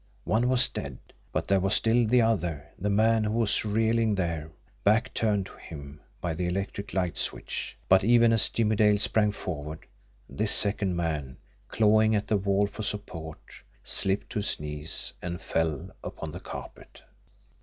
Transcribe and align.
One 0.23 0.49
was 0.49 0.67
dead 0.67 0.97
but 1.31 1.47
there 1.47 1.59
was 1.59 1.75
still 1.75 2.07
the 2.07 2.23
other, 2.23 2.65
the 2.79 2.89
man 2.89 3.23
who 3.23 3.33
was 3.33 3.63
reeling 3.63 4.15
there, 4.15 4.49
back 4.83 5.13
turned 5.13 5.45
to 5.45 5.55
him, 5.57 5.99
by 6.19 6.33
the 6.33 6.47
electric 6.47 6.95
light 6.95 7.19
switch. 7.19 7.77
But 7.87 8.03
even 8.03 8.33
as 8.33 8.49
Jimmie 8.49 8.77
Dale 8.77 8.97
sprang 8.97 9.31
forward, 9.31 9.85
this 10.27 10.51
second 10.51 10.95
man, 10.95 11.37
clawing 11.67 12.15
at 12.15 12.25
the 12.27 12.37
wall 12.37 12.65
for 12.65 12.81
support, 12.81 13.37
slipped 13.83 14.31
to 14.31 14.39
his 14.39 14.59
knees 14.59 15.13
and 15.21 15.39
fell 15.39 15.91
upon 16.03 16.31
the 16.31 16.39
carpet. 16.39 17.03